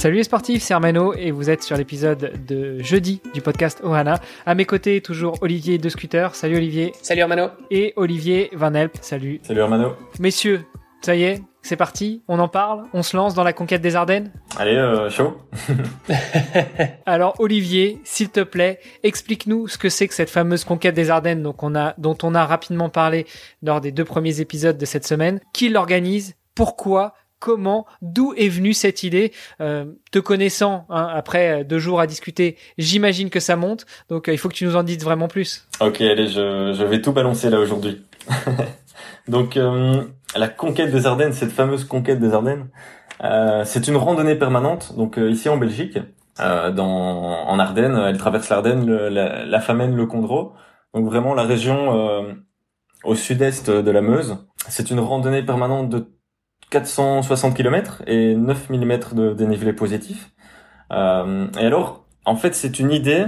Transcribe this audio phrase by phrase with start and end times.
[0.00, 4.18] Salut les sportifs, c'est Armano et vous êtes sur l'épisode de jeudi du podcast Ohana.
[4.46, 6.34] À mes côtés, toujours Olivier de Scooter.
[6.34, 6.94] Salut Olivier.
[7.02, 7.48] Salut Armano.
[7.70, 8.96] Et Olivier Van Elp.
[9.02, 9.40] Salut.
[9.42, 9.92] Salut Armano.
[10.18, 10.64] Messieurs,
[11.02, 13.94] ça y est, c'est parti, on en parle, on se lance dans la conquête des
[13.94, 15.36] Ardennes Allez, euh, chaud
[17.04, 21.42] Alors Olivier, s'il te plaît, explique-nous ce que c'est que cette fameuse conquête des Ardennes
[21.42, 23.26] donc on a, dont on a rapidement parlé
[23.62, 25.40] lors des deux premiers épisodes de cette semaine.
[25.52, 26.36] Qui l'organise?
[26.54, 27.12] Pourquoi?
[27.40, 29.32] Comment, d'où est venue cette idée.
[29.60, 33.86] Euh, te connaissant, hein, après deux jours à discuter, j'imagine que ça monte.
[34.08, 35.66] Donc euh, il faut que tu nous en dises vraiment plus.
[35.80, 38.04] Ok, allez, je, je vais tout balancer là aujourd'hui.
[39.28, 40.04] donc euh,
[40.36, 42.68] la conquête des Ardennes, cette fameuse conquête des Ardennes,
[43.24, 44.94] euh, c'est une randonnée permanente.
[44.96, 45.98] Donc ici en Belgique,
[46.38, 50.54] dans, en Ardennes, elle traverse l'Ardenne, la, la Famenne, le Condro.
[50.94, 52.24] Donc vraiment la région
[53.04, 54.38] au sud-est de la Meuse.
[54.68, 56.06] C'est une randonnée permanente de
[56.70, 60.30] 460 km et 9 mm de dénivelé positif.
[60.92, 63.24] Euh, et alors, en fait, c'est une idée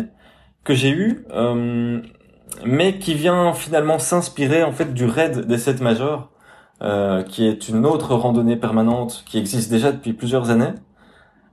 [0.64, 2.00] que j'ai eue, euh,
[2.64, 6.30] mais qui vient finalement s'inspirer en fait du raid des 7 majors,
[6.82, 10.74] euh, qui est une autre randonnée permanente qui existe déjà depuis plusieurs années.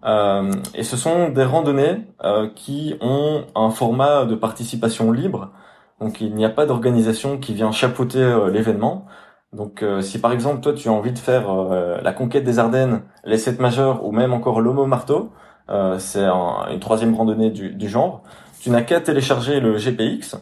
[0.06, 5.52] Euh, et ce sont des randonnées euh, qui ont un format de participation libre.
[6.00, 9.06] Donc il n'y a pas d'organisation qui vient chapeauter euh, l'événement.
[9.54, 12.60] Donc euh, si par exemple toi tu as envie de faire euh, la conquête des
[12.60, 15.32] Ardennes, les sept majeurs ou même encore l'Homo Marteau,
[15.70, 18.24] euh, c'est une troisième randonnée du, du genre,
[18.62, 20.36] tu n'as qu'à télécharger le GPX,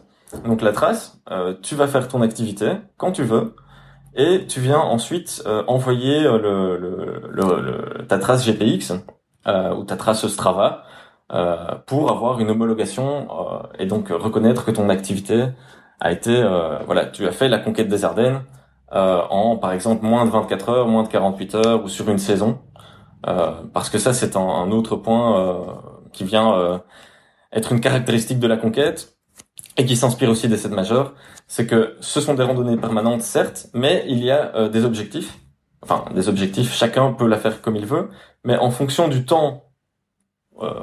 [0.46, 1.22] donc la trace,
[1.62, 3.56] tu vas faire ton activité quand tu veux,
[4.16, 8.94] et tu viens ensuite envoyer le, le, le, ta trace GPX
[9.46, 10.84] ou ta trace Strava
[11.86, 13.28] pour avoir une homologation
[13.80, 15.48] et donc reconnaître que ton activité
[16.00, 16.42] a été,
[16.86, 18.42] voilà, tu as fait la conquête des Ardennes,
[18.94, 22.20] euh, en par exemple moins de 24 heures, moins de 48 heures ou sur une
[22.20, 22.60] saison.
[23.28, 25.66] Euh, parce que ça c'est un, autre point euh,
[26.14, 26.78] qui vient euh,
[27.52, 29.18] être une caractéristique de la conquête
[29.78, 31.14] et qui s'inspire aussi des sept majeurs,
[31.48, 35.38] c'est que ce sont des randonnées permanentes certes, mais il y a euh, des objectifs.
[35.84, 38.10] Enfin, des objectifs, chacun peut la faire comme il veut,
[38.44, 39.67] mais en fonction du temps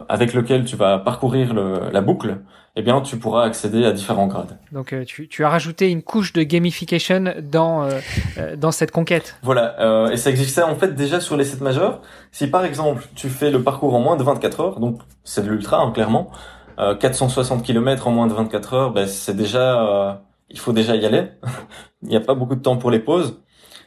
[0.09, 2.39] avec lequel tu vas parcourir le, la boucle,
[2.77, 4.59] eh bien, tu pourras accéder à différents grades.
[4.73, 9.37] Donc, euh, tu, tu, as rajouté une couche de gamification dans euh, dans cette conquête.
[9.43, 12.03] Voilà, et ça existait en fait déjà sur les 7 majeurs.
[12.33, 15.51] Si par exemple, tu fais le parcours en moins de 24 heures, donc c'est de
[15.51, 16.31] l'ultra, hein, clairement,
[16.77, 21.29] 460 km en moins de 24 heures, ben, c'est déjà, il faut déjà y aller.
[22.03, 23.41] il n'y a pas beaucoup de temps pour les pauses.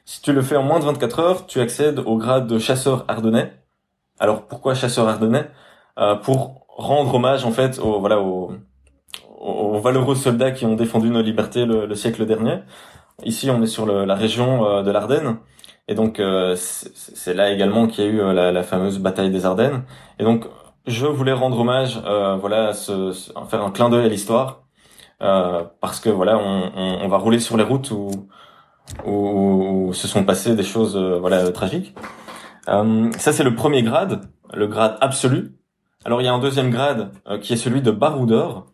[0.05, 3.03] Si tu le fais en moins de 24 heures, tu accèdes au grade de chasseur
[3.09, 3.51] ardennais.
[4.19, 5.49] Alors pourquoi chasseur ardennais?
[5.49, 5.66] euh,
[6.23, 8.51] pour rendre hommage en fait aux voilà aux,
[9.39, 12.59] aux, valeureux soldats qui ont défendu nos libertés le, le siècle dernier.
[13.23, 15.37] Ici, on est sur le, la région euh, de l'Ardenne.
[15.87, 19.45] Et donc, euh, c'est là également qu'il y a eu la, la, fameuse bataille des
[19.45, 19.83] Ardennes.
[20.19, 20.45] Et donc,
[20.85, 23.13] je voulais rendre hommage, euh, voilà, ce,
[23.49, 24.63] faire un clin d'œil à l'histoire,
[25.21, 28.09] euh, parce que voilà, on, on, on, va rouler sur les routes où,
[29.05, 31.95] où, où se sont passées des choses, voilà, tragiques.
[32.65, 34.21] ça, c'est le premier grade,
[34.53, 35.56] le grade absolu.
[36.07, 38.67] Alors il y a un deuxième grade euh, qui est celui de baroudeur.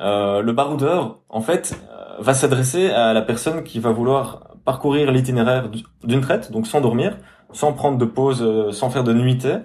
[0.00, 5.12] Euh, le baroudeur, en fait, euh, va s'adresser à la personne qui va vouloir parcourir
[5.12, 5.68] l'itinéraire
[6.04, 7.18] d'une traite, donc sans dormir,
[7.52, 8.42] sans prendre de pause,
[8.74, 9.56] sans faire de nuitée,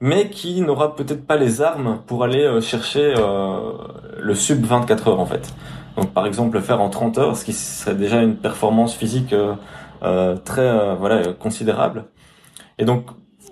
[0.00, 3.12] mais qui n'aura peut-être pas les armes pour aller chercher
[4.16, 5.52] le sub 24 heures en fait.
[5.98, 9.34] Donc par exemple le faire en 30 heures, ce qui serait déjà une performance physique
[10.44, 12.06] très voilà considérable.
[12.78, 13.04] Et donc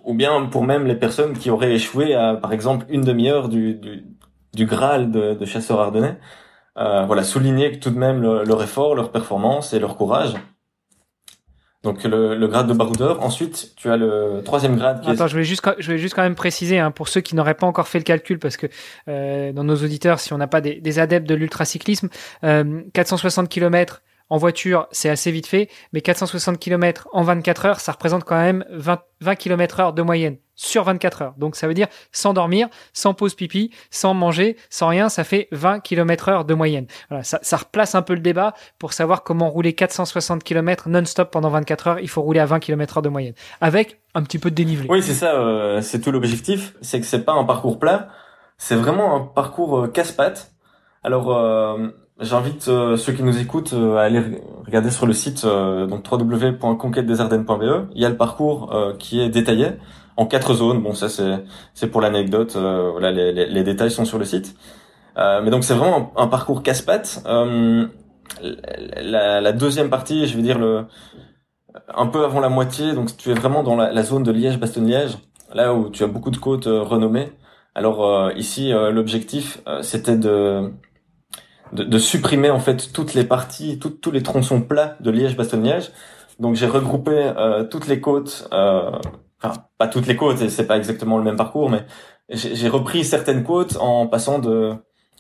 [0.07, 3.75] ou bien pour même les personnes qui auraient échoué à, par exemple, une demi-heure du,
[3.75, 4.05] du,
[4.55, 6.17] du, Graal de, de chasseurs ardennais.
[6.79, 10.35] Euh, voilà, souligner tout de même leur effort, leur performance et leur courage.
[11.83, 13.23] Donc le, le, grade de baroudeur.
[13.23, 15.03] Ensuite, tu as le troisième grade.
[15.03, 17.37] Qui Attends, je voulais juste, je voulais juste quand même préciser hein, pour ceux qui
[17.37, 18.67] n'auraient pas encore fait le calcul, parce que
[19.09, 22.09] euh, dans nos auditeurs, si on n'a pas des, des, adeptes de l'ultracyclisme,
[22.43, 27.81] euh, 460 km en voiture, c'est assez vite fait, mais 460 km en 24 heures,
[27.81, 31.35] ça représente quand même 20, 20 km heure de moyenne sur 24 heures.
[31.37, 35.49] Donc ça veut dire sans dormir, sans pause pipi, sans manger, sans rien, ça fait
[35.53, 36.87] 20 km heure de moyenne.
[37.09, 41.31] Voilà, ça, ça replace un peu le débat pour savoir comment rouler 460 km non-stop
[41.31, 42.01] pendant 24 heures.
[42.01, 44.89] Il faut rouler à 20 km heure de moyenne, avec un petit peu de dénivelé.
[44.91, 48.09] Oui, c'est ça, euh, c'est tout l'objectif, c'est que c'est pas un parcours plat.
[48.59, 50.53] c'est vraiment un parcours casse-pattes.
[51.05, 51.31] Alors,
[52.21, 54.23] j'invite ceux qui nous écoutent à aller
[54.65, 57.89] regarder sur le site donc www.conquêtedesardennes.be.
[57.95, 59.73] Il y a le parcours qui est détaillé
[60.17, 60.83] en quatre zones.
[60.83, 62.57] Bon, ça c'est c'est pour l'anecdote.
[62.57, 64.57] voilà, les, les, les, détails sont sur le site.
[65.17, 67.23] mais donc c'est vraiment un, parcours casse-pattes.
[68.43, 70.87] La, la, deuxième partie, je vais dire le
[71.95, 75.19] un peu avant la moitié, donc tu es vraiment dans la, zone de Liège-Bastogne-Liège,
[75.55, 77.33] là où tu as beaucoup de côtes euh, renommées.
[77.75, 80.73] Alors euh, ici, euh, l'objectif, c'était de,
[81.73, 85.91] de, supprimer en fait toutes les parties, tous les tronçons plats de Liège-Bastogne-Liège.
[86.39, 87.33] Donc j'ai regroupé
[87.71, 91.87] toutes les côtes, enfin pas toutes les côtes, c'est pas exactement le même parcours, mais
[92.29, 94.75] j'ai repris certaines côtes en passant de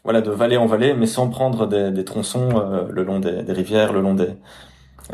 [0.05, 3.53] voilà de vallée en vallée, mais sans prendre des, des tronçons le long des, des
[3.53, 4.37] rivières, le long des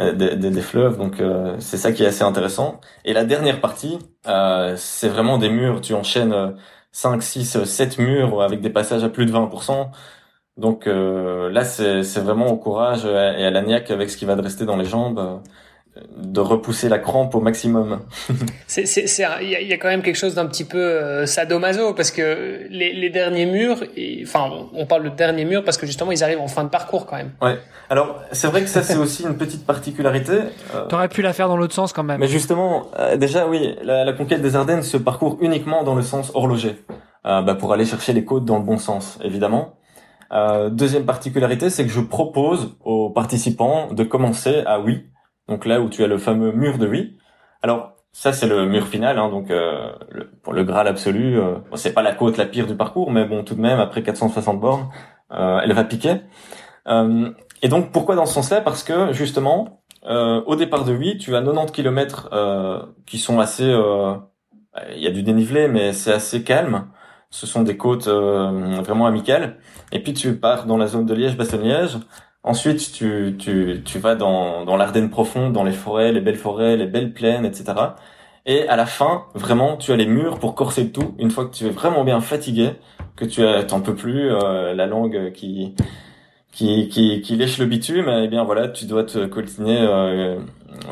[0.00, 0.96] euh, des, des, fleuves.
[0.96, 2.80] Donc euh, c'est ça qui est assez intéressant.
[3.04, 5.82] Et la dernière partie, euh, c'est vraiment des murs.
[5.82, 6.54] Tu enchaînes
[6.92, 9.90] 5, 6, 7 murs avec des passages à plus de 20%.
[10.62, 14.40] Donc là, c'est vraiment au courage et à la niaque avec ce qui va te
[14.40, 15.42] rester dans les jambes
[16.16, 18.00] de repousser la crampe au maximum.
[18.66, 22.10] c'est, c'est, il y a, quand même quelque chose d'un petit peu euh, sadomaso parce
[22.10, 23.84] que les, les derniers murs,
[24.22, 27.04] enfin, on parle de derniers murs parce que justement ils arrivent en fin de parcours
[27.04, 27.32] quand même.
[27.42, 27.58] Ouais.
[27.90, 30.32] Alors c'est vrai que ça c'est aussi une petite particularité.
[30.74, 32.20] Euh, T'aurais pu la faire dans l'autre sens quand même.
[32.20, 36.02] Mais justement, euh, déjà oui, la, la, conquête des Ardennes se parcourt uniquement dans le
[36.02, 36.82] sens horloger,
[37.26, 39.74] euh, bah, pour aller chercher les côtes dans le bon sens, évidemment.
[40.70, 45.12] Deuxième particularité, c'est que je propose aux participants de commencer à oui
[45.48, 47.18] donc là où tu as le fameux mur de oui.
[47.62, 51.56] Alors ça c'est le mur final, hein, donc euh, le, pour le Graal absolu, euh,
[51.74, 54.60] c'est pas la côte la pire du parcours, mais bon tout de même après 460
[54.60, 54.88] bornes,
[55.32, 56.22] euh, elle va piquer.
[56.88, 57.30] Euh,
[57.62, 58.60] et donc pourquoi dans ce sens-là?
[58.60, 62.28] Parce que justement au départ de 8, tu as 90 km
[63.06, 66.88] qui sont assez, il y a du dénivelé, mais c'est assez calme.
[67.32, 69.56] Ce sont des côtes vraiment amicales.
[69.90, 71.98] Et puis tu pars dans la zone de Liège-Bastogne-Liège
[72.44, 76.76] Ensuite, tu, tu, tu vas dans, dans l'Ardenne profonde, dans les forêts, les belles forêts,
[76.76, 77.64] les belles plaines, etc.
[78.46, 81.14] Et à la fin, vraiment, tu as les murs pour corser tout.
[81.18, 82.72] Une fois que tu es vraiment bien fatigué,
[83.14, 85.76] que tu t'en peux plus, euh, la langue qui,
[86.50, 90.40] qui, qui, qui lèche le bitume, eh bien voilà, tu dois te coltiner euh,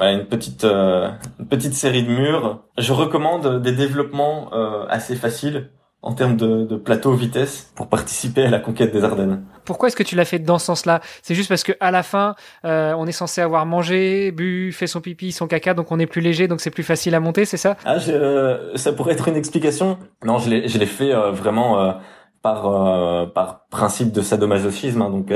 [0.00, 1.10] une petite euh,
[1.40, 2.62] une petite série de murs.
[2.78, 5.70] Je recommande des développements euh, assez faciles
[6.02, 9.44] en termes de, de, plateau vitesse pour participer à la conquête des Ardennes.
[9.66, 11.00] Pourquoi est-ce que tu l'as fait dans ce sens-là?
[11.22, 14.86] C'est juste parce que à la fin, euh, on est censé avoir mangé, bu, fait
[14.86, 17.44] son pipi, son caca, donc on est plus léger, donc c'est plus facile à monter,
[17.44, 17.76] c'est ça?
[17.84, 19.98] Ah, euh, ça pourrait être une explication?
[20.24, 21.92] Non, je l'ai, je l'ai fait euh, vraiment euh,
[22.40, 25.30] par euh, par principe de sadomasochisme, hein, donc.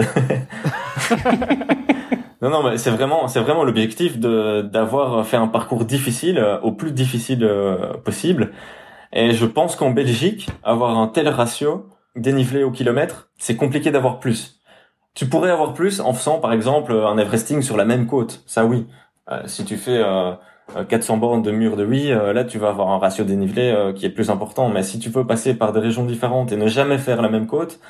[2.40, 6.72] non, non, mais c'est vraiment, c'est vraiment l'objectif de d'avoir fait un parcours difficile, au
[6.72, 7.46] plus difficile
[8.02, 8.52] possible
[9.14, 14.18] et je pense qu'en Belgique, avoir un tel ratio dénivelé au kilomètre, c'est compliqué d'avoir
[14.20, 14.60] plus.
[15.14, 18.66] Tu pourrais avoir plus en faisant par exemple un Everesting sur la même côte, ça
[18.66, 18.86] oui.
[19.30, 20.02] Euh, si tu fais
[20.76, 23.70] euh, 400 bornes de mur de oui, euh, là tu vas avoir un ratio dénivelé
[23.70, 24.68] euh, qui est plus important.
[24.68, 27.46] Mais si tu peux passer par des régions différentes et ne jamais faire la même
[27.46, 27.80] côte,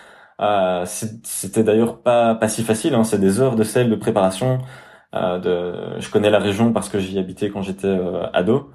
[0.87, 2.95] c'était d'ailleurs pas si facile.
[2.95, 3.05] Hein.
[3.05, 4.59] C'est des heures de sel de préparation.
[5.13, 7.97] je connais la région parce que j'y habitais quand j'étais
[8.33, 8.71] ado.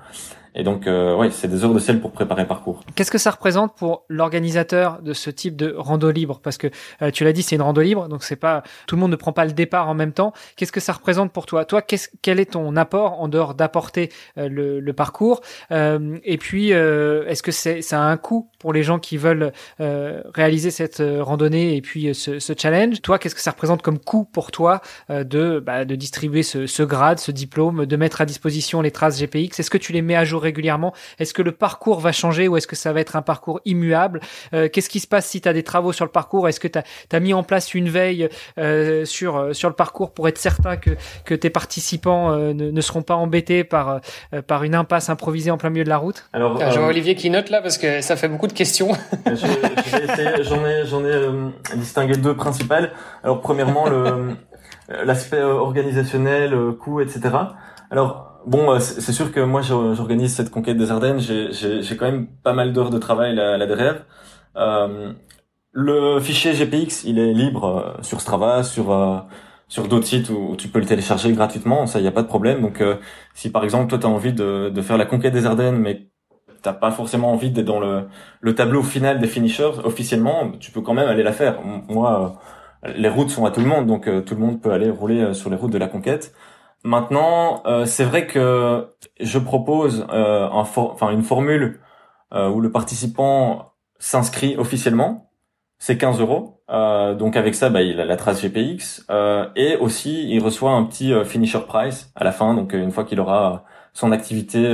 [0.55, 2.83] Et donc, euh, ouais, c'est des heures de sel pour préparer le parcours.
[2.95, 6.39] Qu'est-ce que ça représente pour l'organisateur de ce type de rando libre?
[6.43, 6.67] Parce que
[7.01, 9.15] euh, tu l'as dit, c'est une rando libre, donc c'est pas tout le monde ne
[9.15, 10.33] prend pas le départ en même temps.
[10.55, 11.65] Qu'est-ce que ça représente pour toi?
[11.65, 15.41] Toi, qu'est-ce, quel est ton apport en dehors d'apporter euh, le, le, parcours?
[15.71, 19.17] Euh, Et puis, euh, est-ce que c'est, ça a un coût pour les gens qui
[19.17, 23.01] veulent réaliser cette randonnée et puis ce, ce, challenge?
[23.01, 26.83] Toi, qu'est-ce que ça représente comme coût pour toi de, bah, de distribuer ce, ce
[26.83, 30.15] grade, ce diplôme, de mettre à disposition les traces GPX Est-ce que tu les mets
[30.15, 33.15] à jour régulièrement Est-ce que le parcours va changer ou est-ce que ça va être
[33.15, 34.21] un parcours immuable?
[34.53, 36.47] Euh, Qu'est-ce qui se passe si tu as des travaux sur le parcours?
[36.47, 40.11] Est-ce que tu as, mis en place une veille euh, sur, euh, sur le parcours
[40.11, 40.91] pour être certain que,
[41.25, 43.99] que tes participants ne, seront pas embêtés par,
[44.47, 46.25] par une impasse improvisée en plein milieu de la route?
[46.33, 48.91] Alors, ah, je vois Olivier qui note là parce que ça fait beaucoup de questions.
[49.25, 52.91] J'en ai, j'en ai distingué deux principales.
[53.23, 54.35] Alors premièrement, le
[54.89, 57.21] l'aspect organisationnel, coût, etc.
[57.91, 61.19] Alors Bon, euh, c'est sûr que moi j'organise cette conquête des Ardennes.
[61.19, 64.05] J'ai quand même pas mal d'heures de travail là, là derrière.
[64.55, 65.13] Euh,
[65.71, 69.19] le fichier GPX, il est libre euh, sur Strava, sur euh,
[69.67, 71.85] sur d'autres sites où, tu peux le télécharger gratuitement.
[71.87, 72.61] Ça, il y a pas de problème.
[72.61, 72.83] Donc,
[73.35, 76.07] si par exemple toi tu as envie de, de faire la conquête des Ardennes, mais
[76.63, 78.07] t'as pas forcément envie d'être dans le,
[78.41, 81.61] le tableau final des finishers officiellement, tu peux quand même aller la faire.
[81.89, 82.39] Moi,
[82.95, 85.49] les routes sont à tout le monde, donc tout le monde peut aller rouler sur
[85.51, 86.33] les routes de la conquête.
[86.83, 88.87] Maintenant, euh, c'est vrai que
[89.19, 91.81] je propose euh, un enfin une formule
[92.33, 95.31] euh, où le participant s'inscrit officiellement,
[95.79, 96.61] c'est 15 euros.
[96.69, 100.71] Euh, donc avec ça, bah, il a la trace GPX euh, et aussi il reçoit
[100.71, 102.53] un petit euh, finisher price à la fin.
[102.53, 104.67] Donc une fois qu'il aura son activité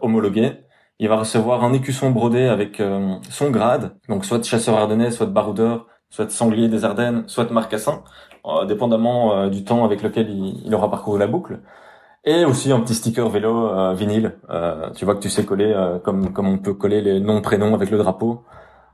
[0.00, 0.52] homologuée,
[0.98, 2.80] il va recevoir un écusson brodé avec
[3.28, 7.50] son grade, donc soit de chasseur ardennais, soit de baroudeur, soit sanglier des Ardennes, soit
[7.50, 8.04] marcassin,
[8.68, 11.60] dépendamment du temps avec lequel il, aura parcouru la boucle.
[12.24, 14.36] Et aussi un petit sticker vélo vinyle.
[14.94, 17.90] tu vois que tu sais coller comme comme on peut coller les noms prénoms avec
[17.90, 18.44] le drapeau.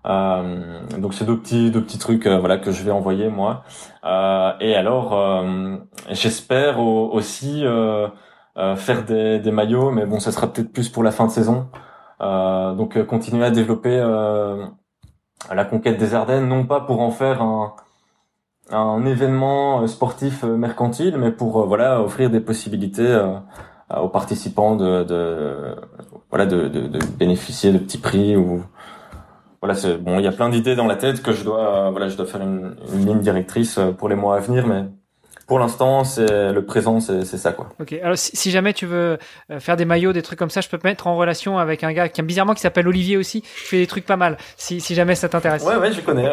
[0.07, 3.65] Euh, donc c'est deux petits deux petits trucs euh, voilà que je vais envoyer moi.
[4.05, 5.77] Euh, et alors euh,
[6.11, 7.65] j'espère aussi
[8.77, 11.69] faire des, des maillots, mais bon ça sera peut-être plus pour la fin de saison.
[12.21, 14.01] donc continuer à développer
[15.54, 17.75] la conquête des Ardennes, non pas pour en faire un
[18.71, 23.18] un événement sportif mercantile, mais pour voilà offrir des possibilités
[23.88, 25.75] aux participants de, de
[26.28, 28.62] voilà de, de, bénéficier de petits prix ou
[29.61, 30.18] voilà, c'est bon.
[30.18, 32.26] Il y a plein d'idées dans la tête que je dois, euh, voilà, je dois
[32.26, 34.85] faire une, une, ligne directrice euh, pour les mois à venir, mais
[35.49, 37.71] pour l'instant, c'est le présent, c'est ça quoi.
[37.81, 37.95] Ok.
[38.02, 39.19] Alors si, jamais tu veux
[39.50, 41.83] euh, faire des maillots, des trucs comme ça, je peux te mettre en relation avec
[41.83, 43.43] un gars qui bizarrement qui s'appelle Olivier aussi.
[43.57, 44.37] Je fais des trucs pas mal.
[44.59, 45.64] Si, si jamais ça t'intéresse.
[45.64, 46.28] Ouais ouais, je connais.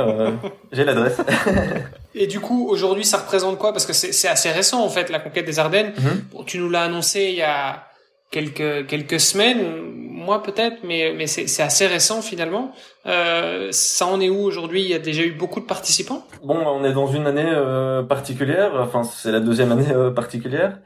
[0.73, 1.17] J'ai l'adresse.
[2.13, 3.71] Et du coup, aujourd'hui, ça représente quoi?
[3.71, 5.93] Parce que c'est assez récent en fait la conquête des Ardennes.
[5.97, 6.45] Mm-hmm.
[6.45, 7.85] tu nous l'as annoncé il y a
[8.31, 12.71] quelques quelques semaines, mois peut-être, mais c'est assez récent finalement.
[13.07, 14.83] Euh, ça en est où aujourd'hui?
[14.83, 16.23] Il y a déjà eu beaucoup de participants?
[16.43, 18.71] Bon, on est dans une année euh, particulière.
[18.79, 20.79] Enfin, c'est la deuxième année euh, particulière.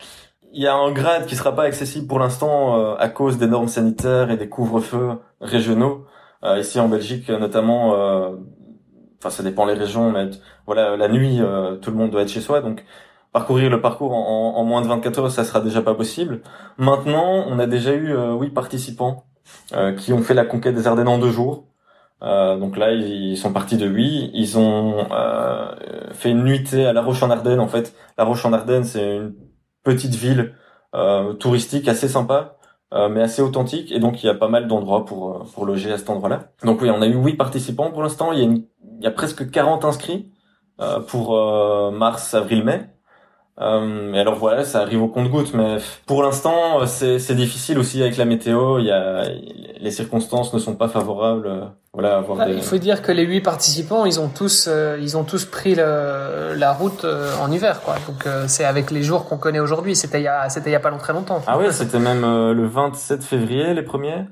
[0.52, 3.48] Il y a un grade qui sera pas accessible pour l'instant euh, à cause des
[3.48, 6.06] normes sanitaires et des couvre-feux régionaux.
[6.58, 7.94] ici en Belgique, notamment.
[9.20, 10.30] Enfin, ça dépend les régions, mais
[10.66, 11.40] voilà, la nuit,
[11.82, 12.86] tout le monde doit être chez soi, donc
[13.34, 16.42] parcourir le parcours en, moins de 24 heures, ça sera déjà pas possible.
[16.78, 19.26] Maintenant, on a déjà eu huit participants
[19.98, 21.70] qui ont fait la conquête des Ardennes en deux jours.
[22.22, 24.32] Euh, donc là, ils sont partis de huit.
[24.34, 25.76] Ils ont euh,
[26.14, 27.60] fait une nuitée à La Roche-en-Ardenne.
[27.60, 29.34] En fait, La Roche-en-Ardenne, c'est une
[29.84, 30.56] petite ville
[30.96, 32.58] euh, touristique assez sympa,
[32.94, 33.92] euh, mais assez authentique.
[33.92, 36.52] Et donc, il y a pas mal d'endroits pour euh, pour loger à cet endroit-là.
[36.64, 38.32] Donc oui, on a eu huit participants pour l'instant.
[38.34, 38.66] Il
[39.00, 40.30] il y a presque 40 inscrits
[41.08, 41.32] pour
[41.92, 42.90] mars, avril, mai.
[43.62, 48.18] Euh, et alors voilà, ça arrive au compte-goutte, mais pour l'instant, c'est difficile aussi avec
[48.18, 48.80] la météo.
[48.80, 49.26] Il y a,
[49.80, 51.48] les circonstances ne sont pas favorables.
[51.48, 52.54] Euh, voilà, avoir des...
[52.54, 55.76] Il faut dire que les huit participants, ils ont tous, euh, ils ont tous pris
[55.76, 57.96] le, la route euh, en hiver, quoi.
[58.08, 59.96] Donc c'est avec les jours qu'on connaît aujourd'hui.
[59.96, 61.42] C'était il y a, c'était il y a pas très longtemps.
[61.48, 64.26] Ah oui, c'était même le 27 février les premiers.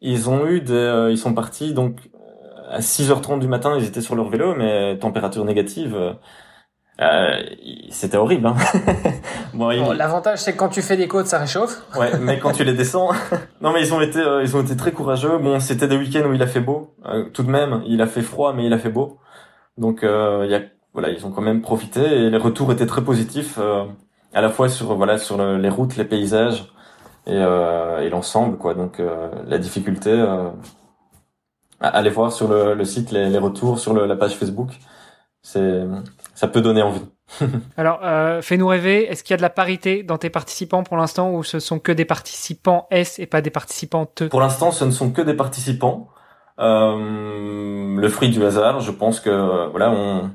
[0.00, 1.96] Ils ont eu des, ils sont partis donc
[2.70, 5.96] à 6h30 du matin, ils étaient sur leur vélo, mais température négative.
[7.02, 7.42] Euh,
[7.90, 8.46] c'était horrible.
[8.46, 8.56] Hein.
[9.54, 11.82] bon, L'avantage, c'est que quand tu fais des côtes, ça réchauffe.
[11.96, 13.10] Ouais, mais quand tu les descends,
[13.60, 15.38] non, mais ils ont été, euh, ils ont été très courageux.
[15.38, 16.94] Bon, c'était des week-ends où il a fait beau.
[17.06, 19.18] Euh, tout de même, il a fait froid, mais il a fait beau.
[19.78, 20.60] Donc, il y a,
[20.92, 23.58] voilà, ils ont quand même profité et les retours étaient très positifs,
[24.34, 26.66] à la fois sur, voilà, sur les routes, les paysages
[27.26, 28.74] et, et l'ensemble, quoi.
[28.74, 29.00] Donc,
[29.46, 30.22] la difficulté.
[31.80, 34.78] allez voir sur le, le site les, les, retours sur le, la page Facebook
[35.42, 35.84] c'est
[36.34, 37.04] ça peut donner envie.
[37.76, 39.10] Alors, euh, fais-nous rêver.
[39.10, 41.78] Est-ce qu'il y a de la parité dans tes participants pour l'instant ou ce sont
[41.78, 44.28] que des participants S et pas des participants T?
[44.28, 46.08] Pour l'instant, ce ne sont que des participants.
[46.58, 50.30] Euh, le fruit du hasard, je pense que voilà, on,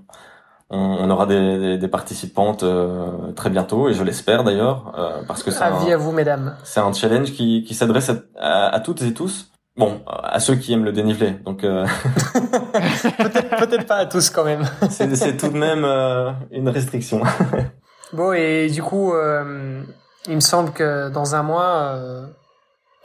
[0.70, 5.44] on, aura des, des, des participantes euh, très bientôt et je l'espère d'ailleurs euh, parce
[5.44, 6.56] que c'est un, à vous, mesdames.
[6.64, 10.74] C'est un challenge qui, qui s'adresse à, à, toutes et tous Bon, à ceux qui
[10.74, 11.86] aiment le dénivelé, donc euh...
[12.34, 14.64] peut-être peut pas à tous quand même.
[14.90, 17.22] c'est tout de même euh, une restriction.
[18.14, 19.84] bon et du coup, euh,
[20.28, 22.26] il me semble que dans un mois, euh,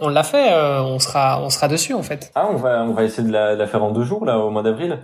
[0.00, 2.32] on l'a fait, on sera on sera dessus en fait.
[2.34, 4.38] Ah, on va on va essayer de la, de la faire en deux jours là
[4.38, 4.98] au mois d'avril.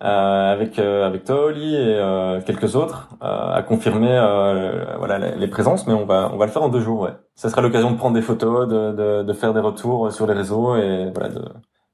[0.00, 4.16] Euh, avec euh, avec toi et euh, quelques autres à confirmer
[4.96, 7.10] voilà les, présences mais on va on va le faire en deux jours ouais.
[7.34, 10.34] Ça sera l'occasion de prendre des photos de, de, de faire des retours sur les
[10.34, 11.42] réseaux et voilà de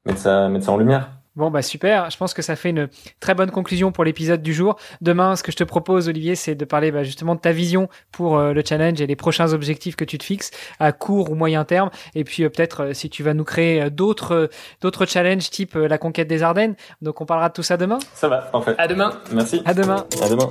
[0.05, 2.11] mettre ça mettre ça en lumière Bon, bah super.
[2.11, 2.89] Je pense que ça fait une
[3.19, 4.77] très bonne conclusion pour l'épisode du jour.
[5.01, 7.89] Demain, ce que je te propose, Olivier, c'est de parler bah, justement de ta vision
[8.13, 11.35] pour euh, le challenge et les prochains objectifs que tu te fixes à court ou
[11.35, 11.91] moyen terme.
[12.15, 14.49] Et puis euh, peut-être euh, si tu vas nous créer d'autres
[14.81, 16.77] d'autres challenges type la conquête des Ardennes.
[17.03, 17.99] Donc on parlera de tout ça demain.
[18.15, 18.75] Ça va, parfait.
[18.79, 19.13] À demain.
[19.33, 19.63] Merci.
[19.65, 20.07] À demain.
[20.23, 20.51] À demain.